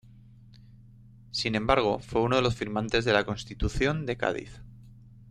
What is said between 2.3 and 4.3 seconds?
de los firmantes de la Constitución de